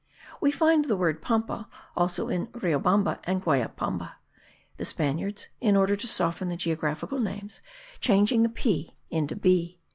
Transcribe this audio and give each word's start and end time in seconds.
We 0.41 0.49
find 0.51 0.85
the 0.85 0.97
word 0.97 1.21
Pampa 1.21 1.69
also 1.95 2.27
in 2.27 2.47
Riobamba 2.53 3.19
and 3.25 3.39
Guallabamba; 3.39 4.13
the 4.77 4.83
Spaniards, 4.85 5.49
in 5.59 5.75
order 5.75 5.95
to 5.95 6.07
soften 6.07 6.49
the 6.49 6.57
geographical 6.57 7.19
names, 7.19 7.61
changing 7.99 8.41
the 8.41 8.49
p 8.49 8.95
into 9.11 9.35
b.) 9.35 9.77